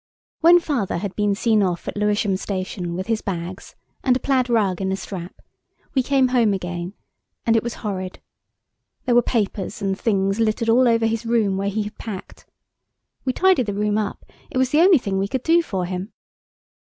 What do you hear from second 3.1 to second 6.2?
bags, and a plaid rug in a strap, we